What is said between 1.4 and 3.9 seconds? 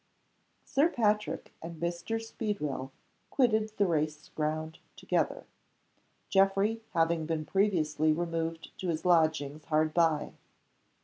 and Mr. Speedwell quitted the